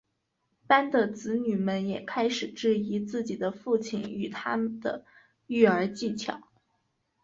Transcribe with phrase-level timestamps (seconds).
[0.65, 5.05] 班的子女们也开始质疑自己的父亲与他的
[5.45, 6.41] 育儿技巧。